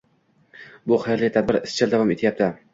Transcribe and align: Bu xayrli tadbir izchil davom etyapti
Bu 0.93 0.97
xayrli 1.05 1.31
tadbir 1.37 1.61
izchil 1.61 1.95
davom 1.95 2.17
etyapti 2.19 2.53